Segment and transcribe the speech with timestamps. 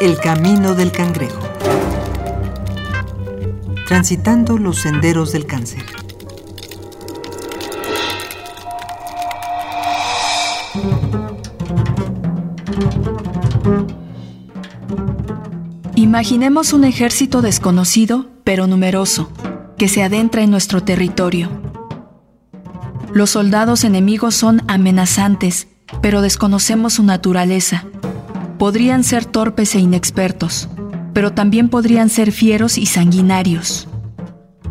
[0.00, 1.40] El camino del cangrejo.
[3.88, 5.82] Transitando los senderos del cáncer.
[15.96, 19.32] Imaginemos un ejército desconocido, pero numeroso,
[19.76, 21.50] que se adentra en nuestro territorio.
[23.12, 25.66] Los soldados enemigos son amenazantes,
[26.00, 27.84] pero desconocemos su naturaleza.
[28.58, 30.68] Podrían ser torpes e inexpertos,
[31.12, 33.86] pero también podrían ser fieros y sanguinarios.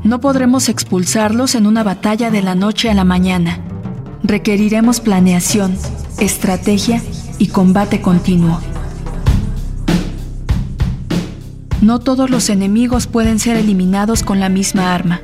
[0.04, 3.64] No podremos expulsarlos en una batalla de la noche a la mañana.
[4.24, 5.78] Requeriremos planeación,
[6.20, 7.02] estrategia
[7.40, 8.60] y combate continuo.
[11.82, 15.22] No todos los enemigos pueden ser eliminados con la misma arma.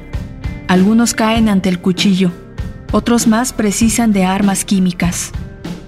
[0.70, 2.32] Algunos caen ante el cuchillo,
[2.94, 5.32] otros más precisan de armas químicas.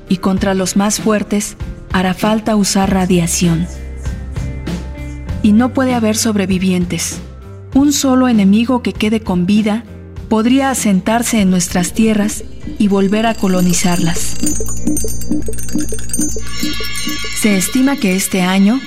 [0.09, 1.55] Y contra los más fuertes
[1.95, 3.65] hará falta usar radiación.
[5.41, 7.21] Y no puede haber sobrevivientes.
[7.73, 9.85] Un solo enemigo que quede con vida
[10.27, 12.43] podría asentarse en nuestras tierras
[12.77, 14.35] y volver a colonizarlas.
[17.39, 18.81] Se estima que este año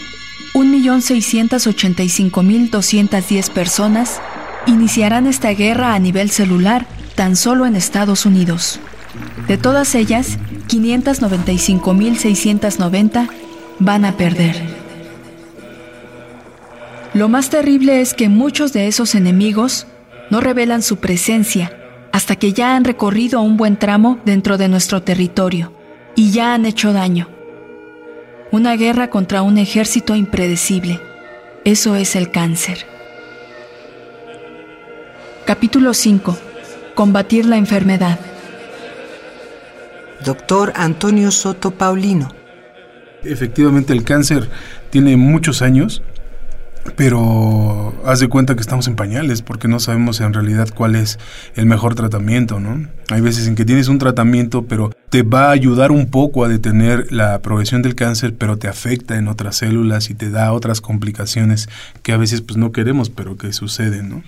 [0.53, 4.21] 1.685.210 personas
[4.67, 8.81] iniciarán esta guerra a nivel celular tan solo en Estados Unidos.
[9.47, 10.37] De todas ellas,
[10.69, 13.29] 595.690
[13.79, 14.57] van a perder.
[17.15, 19.87] Lo más terrible es que muchos de esos enemigos
[20.31, 21.73] no revelan su presencia
[22.13, 25.73] hasta que ya han recorrido un buen tramo dentro de nuestro territorio
[26.15, 27.29] y ya han hecho daño.
[28.51, 31.01] Una guerra contra un ejército impredecible.
[31.65, 32.87] Eso es el cáncer.
[35.45, 36.37] Capítulo 5.
[36.95, 38.19] Combatir la enfermedad.
[40.25, 42.29] Doctor Antonio Soto Paulino.
[43.23, 44.49] Efectivamente, el cáncer
[44.91, 46.03] tiene muchos años
[46.97, 51.19] pero haz de cuenta que estamos en pañales porque no sabemos en realidad cuál es
[51.55, 52.89] el mejor tratamiento, ¿no?
[53.11, 56.49] Hay veces en que tienes un tratamiento, pero te va a ayudar un poco a
[56.49, 60.81] detener la progresión del cáncer, pero te afecta en otras células y te da otras
[60.81, 61.69] complicaciones
[62.03, 64.23] que a veces pues no queremos, pero que suceden, ¿no?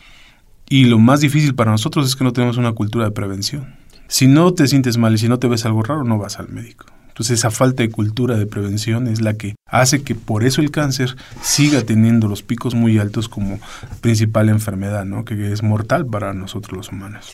[0.69, 3.80] Y lo más difícil para nosotros es que no tenemos una cultura de prevención.
[4.11, 6.49] Si no te sientes mal y si no te ves algo raro, no vas al
[6.49, 6.85] médico.
[7.07, 10.73] Entonces esa falta de cultura de prevención es la que hace que por eso el
[10.73, 13.61] cáncer siga teniendo los picos muy altos como
[14.01, 15.25] principal enfermedad, ¿no?
[15.25, 17.33] que es mortal para nosotros los humanos.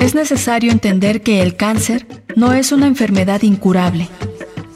[0.00, 4.08] Es necesario entender que el cáncer no es una enfermedad incurable.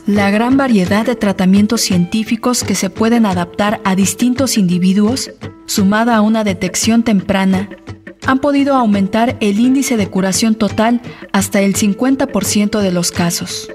[0.06, 5.31] La gran variedad de tratamientos científicos que se pueden adaptar a distintos individuos,
[5.65, 7.70] sumada a una detección temprana,
[8.26, 11.00] han podido aumentar el índice de curación total
[11.32, 13.70] hasta el 50% de los casos.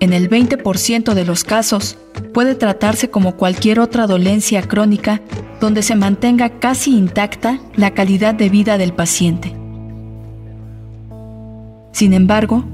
[0.00, 1.96] En el 20% de los casos,
[2.34, 5.22] puede tratarse como cualquier otra dolencia crónica
[5.60, 9.54] donde se mantenga casi intacta la calidad de vida del paciente.
[11.92, 12.64] Sin embargo,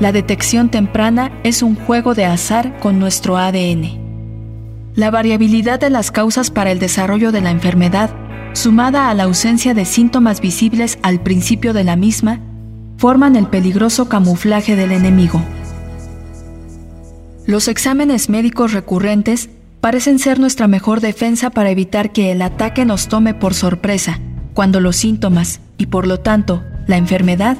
[0.00, 4.00] la detección temprana es un juego de azar con nuestro ADN.
[4.96, 8.10] La variabilidad de las causas para el desarrollo de la enfermedad
[8.52, 12.40] sumada a la ausencia de síntomas visibles al principio de la misma,
[12.98, 15.42] forman el peligroso camuflaje del enemigo.
[17.46, 23.08] Los exámenes médicos recurrentes parecen ser nuestra mejor defensa para evitar que el ataque nos
[23.08, 24.20] tome por sorpresa
[24.54, 27.56] cuando los síntomas y por lo tanto la enfermedad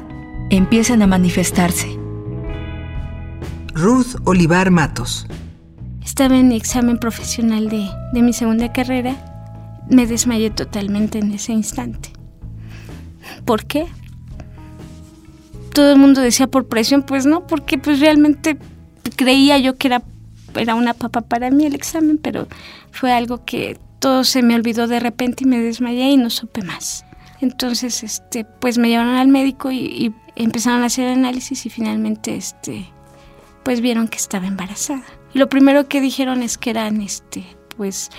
[0.51, 1.99] empiecen a manifestarse.
[3.75, 5.27] Ruth Olivar Matos.
[6.05, 9.32] Estaba en mi examen profesional de, de mi segunda carrera
[9.89, 12.11] me desmayé totalmente en ese instante.
[13.45, 13.87] ¿Por qué?
[15.73, 18.59] Todo el mundo decía por presión, pues no, porque pues realmente
[19.17, 20.03] creía yo que era,
[20.55, 22.47] era una papa para mí el examen, pero
[22.91, 26.63] fue algo que todo se me olvidó de repente y me desmayé y no supe
[26.63, 27.05] más.
[27.41, 32.87] Entonces, este, pues me llevaron al médico y, empezaron a hacer análisis y finalmente, este,
[33.65, 35.05] pues vieron que estaba embarazada.
[35.35, 37.45] Lo primero que dijeron es que eran, este,
[37.77, 38.11] pues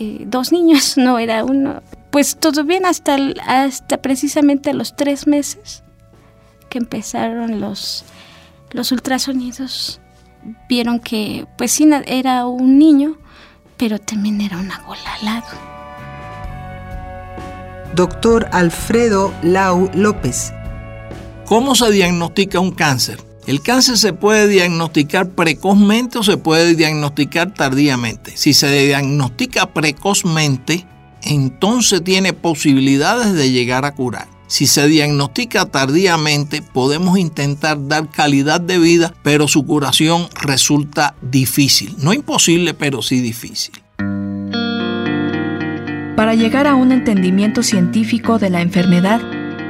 [0.00, 1.82] eh, dos niños, no era uno.
[2.10, 3.16] Pues todo bien hasta,
[3.46, 5.84] hasta precisamente los tres meses
[6.68, 8.04] que empezaron los,
[8.72, 10.00] los ultrasonidos.
[10.68, 13.18] Vieron que pues sí era un niño,
[13.76, 15.46] pero también era una bola al lado.
[17.94, 20.52] Doctor Alfredo Lau López.
[21.44, 23.29] ¿Cómo se diagnostica un cáncer?
[23.50, 28.36] El cáncer se puede diagnosticar precozmente o se puede diagnosticar tardíamente.
[28.36, 30.86] Si se diagnostica precozmente,
[31.22, 34.28] entonces tiene posibilidades de llegar a curar.
[34.46, 41.96] Si se diagnostica tardíamente, podemos intentar dar calidad de vida, pero su curación resulta difícil.
[41.98, 43.74] No imposible, pero sí difícil.
[46.14, 49.20] Para llegar a un entendimiento científico de la enfermedad,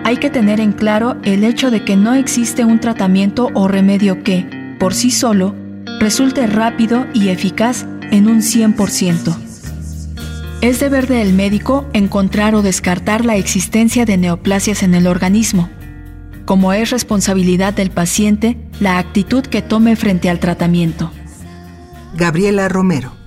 [0.05, 4.23] hay que tener en claro el hecho de que no existe un tratamiento o remedio
[4.23, 5.55] que, por sí solo,
[6.01, 9.37] resulte rápido y eficaz en un 100%.
[10.63, 15.71] Es deber del médico encontrar o descartar la existencia de neoplasias en el organismo,
[16.45, 21.11] como es responsabilidad del paciente la actitud que tome frente al tratamiento.
[22.15, 23.20] Gabriela Romero.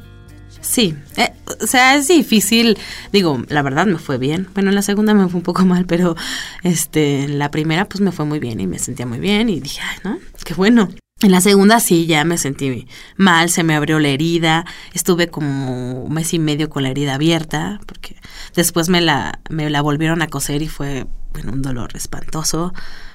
[0.63, 2.77] Sí, eh, o sea, es difícil.
[3.11, 4.47] Digo, la verdad me fue bien.
[4.53, 6.15] Bueno, en la segunda me fue un poco mal, pero
[6.63, 9.81] este, la primera pues me fue muy bien y me sentía muy bien y dije,
[9.83, 10.17] ay, ¿no?
[10.43, 10.89] Qué bueno.
[11.21, 16.03] En la segunda sí, ya me sentí mal, se me abrió la herida, estuve como
[16.03, 18.17] un mes y medio con la herida abierta, porque
[18.55, 21.05] después me la, me la volvieron a coser y fue
[21.45, 22.73] un dolor espantoso,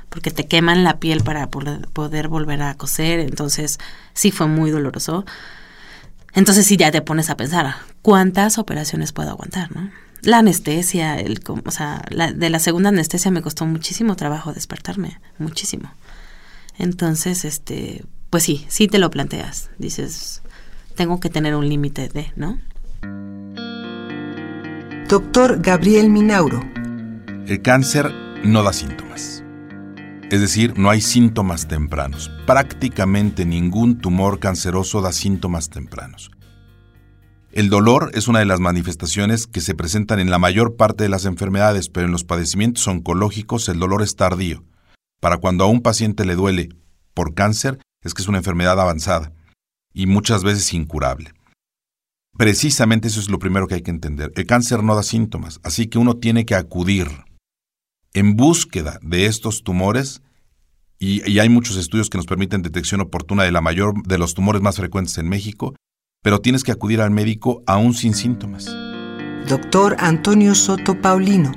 [0.09, 3.79] porque te queman la piel para poder volver a coser, entonces
[4.15, 5.27] sí fue muy doloroso.
[6.35, 9.91] Entonces sí ya te pones a pensar, ¿cuántas operaciones puedo aguantar, no?
[10.23, 15.93] La anestesia, el, o sea, de la segunda anestesia me costó muchísimo trabajo despertarme, muchísimo.
[16.77, 19.71] Entonces, este, pues sí, sí te lo planteas.
[19.79, 20.43] Dices,
[20.97, 22.59] tengo que tener un límite de, ¿no?
[25.09, 26.61] Doctor Gabriel Minauro.
[27.47, 28.13] El cáncer
[28.45, 29.43] no da síntomas.
[30.31, 32.31] Es decir, no hay síntomas tempranos.
[32.47, 36.31] Prácticamente ningún tumor canceroso da síntomas tempranos.
[37.51, 41.09] El dolor es una de las manifestaciones que se presentan en la mayor parte de
[41.09, 44.65] las enfermedades, pero en los padecimientos oncológicos el dolor es tardío.
[45.19, 46.69] Para cuando a un paciente le duele
[47.15, 49.33] por cáncer es que es una enfermedad avanzada
[49.95, 51.33] y muchas veces incurable.
[52.37, 54.31] Precisamente eso es lo primero que hay que entender.
[54.37, 57.09] El cáncer no da síntomas, así que uno tiene que acudir
[58.15, 60.23] en búsqueda de estos tumores
[60.99, 64.35] y, y, hay muchos estudios que nos permiten detección oportuna de la mayor de los
[64.35, 65.77] tumores más frecuentes en México,
[66.25, 68.67] pero tienes que acudir al médico aún sin síntomas.
[69.49, 71.53] Doctor Antonio Soto Paulino.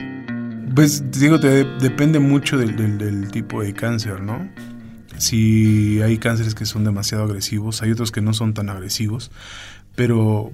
[0.74, 4.50] Pues digo, te, depende mucho del, del, tipo de cáncer, ¿no?
[5.18, 9.32] Si hay cánceres que son demasiado agresivos, hay otros que no son tan agresivos,
[9.96, 10.54] pero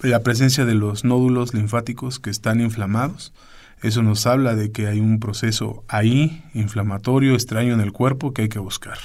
[0.00, 3.32] la presencia de los nódulos linfáticos que están inflamados,
[3.82, 8.42] eso nos habla de que hay un proceso ahí inflamatorio, extraño en el cuerpo que
[8.42, 8.98] hay que buscar.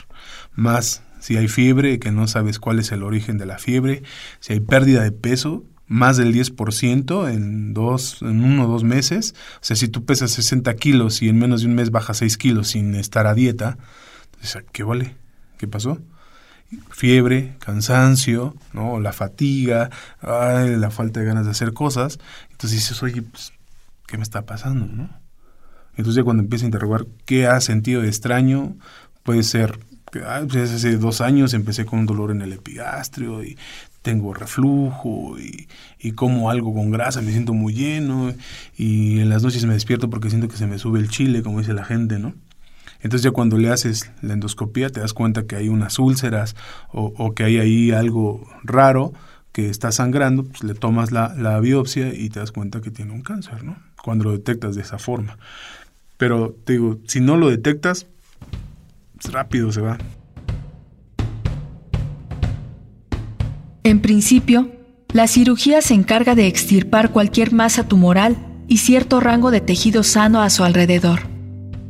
[0.54, 4.02] Más si hay fiebre, que no sabes cuál es el origen de la fiebre,
[4.40, 9.36] si hay pérdida de peso, más del 10% en, dos, en uno o dos meses.
[9.56, 12.38] O sea, si tú pesas 60 kilos y en menos de un mes bajas 6
[12.38, 13.78] kilos sin estar a dieta,
[14.34, 15.16] entonces, ¿qué vale?
[15.58, 16.00] ¿Qué pasó?
[16.90, 19.02] Fiebre, cansancio, ¿no?
[19.02, 19.90] la fatiga,
[20.22, 22.20] la falta de ganas de hacer cosas.
[22.52, 23.52] Entonces dices, oye, pues,
[24.12, 24.86] ¿qué me está pasando?
[24.86, 25.10] ¿no?
[25.92, 28.76] Entonces ya cuando empiezas a interrogar qué has sentido de extraño,
[29.24, 29.80] puede ser
[30.12, 30.20] que
[30.50, 33.58] pues, hace dos años empecé con un dolor en el epigastrio y
[34.02, 38.34] tengo reflujo y, como algo con grasa, me siento muy lleno
[38.76, 41.60] y en las noches me despierto porque siento que se me sube el chile, como
[41.60, 42.34] dice la gente, ¿no?
[43.00, 46.56] Entonces ya cuando le haces la endoscopía te das cuenta que hay unas úlceras
[46.92, 49.14] o, o que hay ahí algo raro
[49.52, 53.12] que está sangrando, pues le tomas la, la, biopsia y te das cuenta que tiene
[53.12, 53.78] un cáncer, ¿no?
[54.04, 55.38] Cuando lo detectas de esa forma.
[56.18, 58.08] Pero te digo, si no lo detectas,
[59.32, 59.98] rápido se va.
[63.84, 64.72] En principio,
[65.14, 68.38] la cirugía se encarga de extirpar cualquier masa tumoral
[68.68, 71.22] y cierto rango de tejido sano a su alrededor.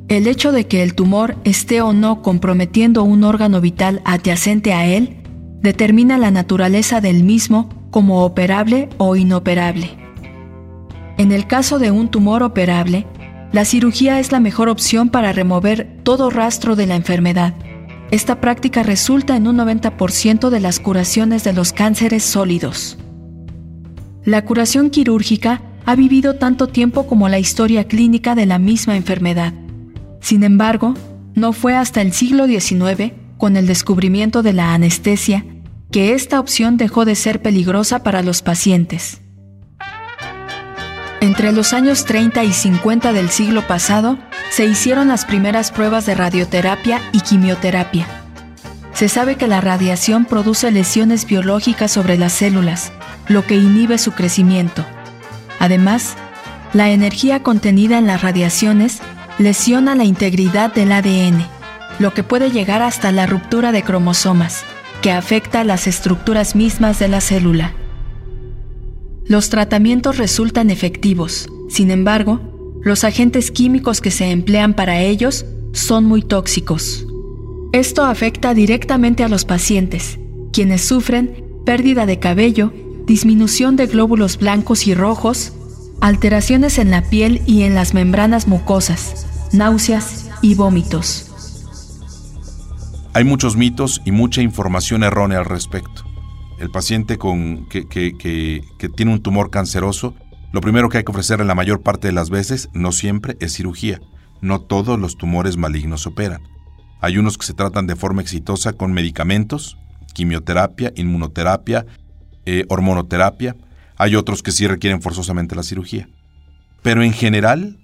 [0.07, 4.85] El hecho de que el tumor esté o no comprometiendo un órgano vital adyacente a
[4.85, 5.17] él
[5.61, 10.00] determina la naturaleza del mismo como operable o inoperable.
[11.21, 13.05] En el caso de un tumor operable,
[13.51, 17.53] la cirugía es la mejor opción para remover todo rastro de la enfermedad
[18.11, 22.97] esta práctica resulta en un 90% de las curaciones de los cánceres sólidos.
[24.25, 29.53] La curación quirúrgica ha vivido tanto tiempo como la historia clínica de la misma enfermedad.
[30.19, 30.93] Sin embargo,
[31.35, 35.45] no fue hasta el siglo XIX, con el descubrimiento de la anestesia,
[35.89, 39.20] que esta opción dejó de ser peligrosa para los pacientes.
[41.21, 44.17] Entre los años 30 y 50 del siglo pasado,
[44.49, 48.07] se hicieron las primeras pruebas de radioterapia y quimioterapia.
[48.93, 52.91] Se sabe que la radiación produce lesiones biológicas sobre las células,
[53.27, 54.83] lo que inhibe su crecimiento.
[55.59, 56.15] Además,
[56.73, 58.99] la energía contenida en las radiaciones
[59.37, 61.45] lesiona la integridad del ADN,
[61.99, 64.63] lo que puede llegar hasta la ruptura de cromosomas,
[65.03, 67.73] que afecta las estructuras mismas de la célula.
[69.25, 72.51] Los tratamientos resultan efectivos, sin embargo,
[72.83, 77.05] Los agentes químicos que se emplean para ellos son muy tóxicos.
[77.73, 80.17] Esto afecta directamente a los pacientes,
[80.51, 82.73] quienes sufren pérdida de cabello,
[83.05, 85.53] disminución de glóbulos blancos y rojos,
[86.01, 91.27] alteraciones en la piel y en las membranas mucosas, náuseas y vómitos.
[93.13, 96.10] Hay muchos mitos y mucha información errónea al respecto.
[96.61, 100.13] El paciente con, que, que tiene un tumor canceroso,
[100.51, 103.35] lo primero que hay que ofrecer en la mayor parte de las veces, no siempre,
[103.39, 103.99] es cirugía.
[104.41, 106.43] No todos los tumores malignos operan.
[107.01, 109.79] Hay unos que se tratan de forma exitosa con medicamentos,
[110.13, 111.87] quimioterapia, inmunoterapia,
[112.45, 113.55] eh, hormonoterapia.
[113.97, 116.07] Hay otros que sí requieren forzosamente la cirugía.
[116.83, 117.79] Pero en general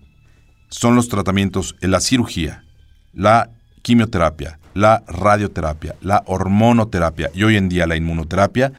[0.69, 2.63] son los tratamientos, en la cirugía,
[3.12, 3.50] la
[3.81, 8.74] quimioterapia, la radioterapia, la hormonoterapia y hoy en día la inmunoterapia,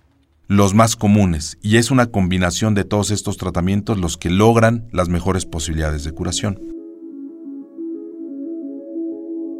[0.46, 1.58] los más comunes.
[1.60, 6.12] Y es una combinación de todos estos tratamientos los que logran las mejores posibilidades de
[6.12, 6.60] curación.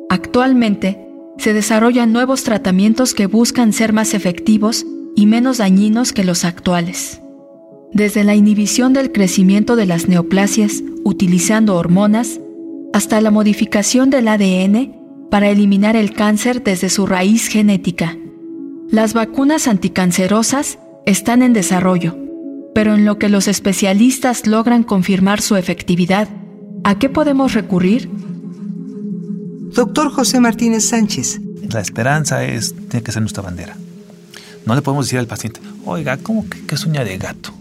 [0.08, 1.04] Actualmente,
[1.38, 7.20] se desarrollan nuevos tratamientos que buscan ser más efectivos y menos dañinos que los actuales.
[7.92, 12.40] Desde la inhibición del crecimiento de las neoplasias utilizando hormonas,
[12.92, 14.97] hasta la modificación del ADN
[15.30, 18.16] para eliminar el cáncer desde su raíz genética.
[18.90, 22.16] Las vacunas anticancerosas están en desarrollo,
[22.74, 26.28] pero en lo que los especialistas logran confirmar su efectividad,
[26.84, 28.10] ¿a qué podemos recurrir?
[29.74, 31.40] Doctor José Martínez Sánchez.
[31.70, 33.76] La esperanza es, tiene que ser nuestra bandera.
[34.64, 37.52] No le podemos decir al paciente, oiga, ¿cómo que, es uña de gato?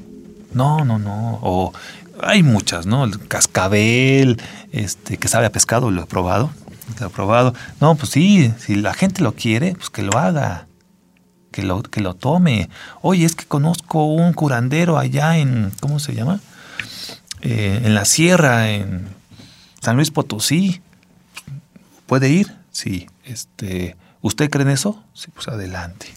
[0.53, 1.39] No, no, no.
[1.41, 1.73] O
[2.21, 3.03] hay muchas, ¿no?
[3.03, 6.49] El cascabel, este, que sabe a pescado, lo he probado.
[6.99, 7.53] Lo he probado.
[7.81, 10.67] No, pues sí, si la gente lo quiere, pues que lo haga.
[11.51, 12.69] Que lo, que lo tome.
[13.01, 16.39] Oye, es que conozco un curandero allá en, ¿cómo se llama?
[17.41, 19.07] Eh, en la sierra, en
[19.81, 20.81] San Luis Potosí.
[22.05, 22.53] ¿Puede ir?
[22.71, 23.07] Sí.
[23.23, 25.03] Este, ¿Usted cree en eso?
[25.13, 26.13] Sí, pues adelante.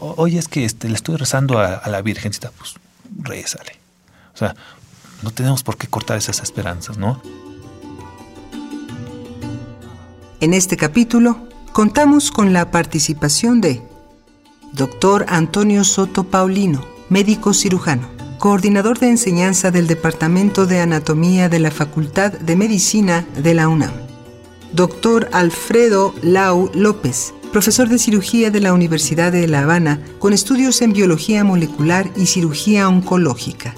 [0.00, 2.50] oye, es que este, le estoy rezando a, a la Virgencita.
[2.56, 2.74] Pues
[3.18, 3.72] rézale.
[4.34, 4.54] O sea,
[5.22, 7.20] no tenemos por qué cortar esas esperanzas, ¿no?
[10.40, 11.36] En este capítulo
[11.72, 13.82] contamos con la participación de
[14.72, 15.26] Dr.
[15.28, 22.30] Antonio Soto Paulino, médico cirujano, coordinador de enseñanza del Departamento de Anatomía de la Facultad
[22.30, 23.90] de Medicina de la UNAM.
[24.72, 30.82] Doctor Alfredo Lau López, profesor de cirugía de la Universidad de La Habana, con estudios
[30.82, 33.74] en biología molecular y cirugía oncológica.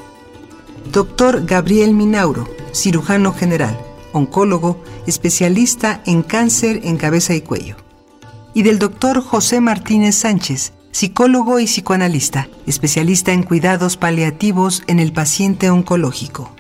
[0.93, 3.79] Doctor Gabriel Minauro, cirujano general,
[4.13, 7.77] oncólogo, especialista en cáncer en cabeza y cuello.
[8.55, 15.13] Y del doctor José Martínez Sánchez, psicólogo y psicoanalista, especialista en cuidados paliativos en el
[15.13, 16.51] paciente oncológico.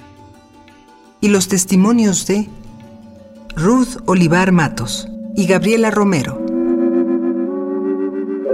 [1.20, 2.48] Y los testimonios de
[3.56, 6.40] Ruth Olivar Matos y Gabriela Romero.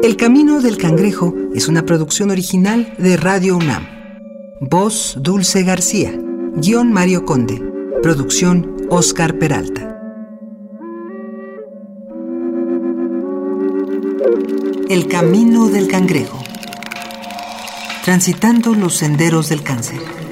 [0.02, 3.86] El Camino del Cangrejo es una producción original de Radio UNAM.
[4.60, 6.18] Voz Dulce García.
[6.56, 7.62] Guión Mario Conde.
[8.02, 10.00] Producción Oscar Peralta.
[14.88, 16.38] El Camino del Cangrejo.
[18.04, 20.25] Transitando los senderos del cáncer.